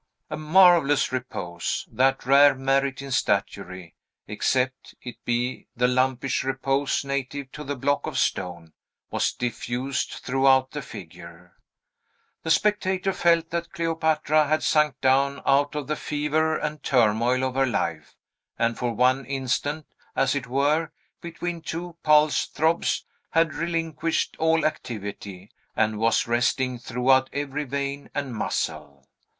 [0.31, 3.93] A marvellous repose that rare merit in statuary,
[4.27, 8.73] except it be the lumpish repose native to the block of stone
[9.11, 11.55] was diffused throughout the figure.
[12.41, 17.53] The spectator felt that Cleopatra had sunk down out of the fever and turmoil of
[17.53, 18.15] her life,
[18.57, 20.89] and for one instant as it were,
[21.21, 28.33] between two pulse throbs had relinquished all activity, and was resting throughout every vein and
[28.35, 29.07] muscle.